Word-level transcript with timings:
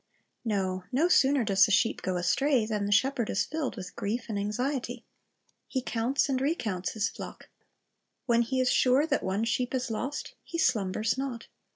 No; 0.43 0.83
no 0.91 1.07
sooner 1.07 1.43
does 1.43 1.67
the 1.67 1.71
sheep 1.71 2.01
go 2.01 2.17
astray 2.17 2.65
than 2.65 2.87
the 2.87 2.91
shepherd 2.91 3.29
is 3.29 3.45
filled 3.45 3.75
with 3.77 3.95
grief 3.95 4.25
and 4.29 4.39
anxiety. 4.39 5.05
He 5.67 5.83
counts 5.83 6.27
and 6.27 6.41
recounts 6.41 6.93
the 6.95 7.01
flock. 7.01 7.49
When 8.25 8.41
he 8.41 8.59
is 8.59 8.71
sure 8.71 9.05
that 9.05 9.21
one 9.21 9.43
sheep 9.43 9.75
is 9.75 9.91
lost, 9.91 10.33
he 10.43 10.57
slumbers 10.57 11.19
not. 11.19 11.45